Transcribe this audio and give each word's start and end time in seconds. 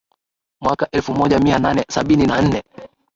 mwaka 0.61 0.91
elfu 0.91 1.13
moja 1.13 1.39
mia 1.39 1.59
nane 1.59 1.85
sabini 1.89 2.27
na 2.27 2.41
nne 2.41 2.63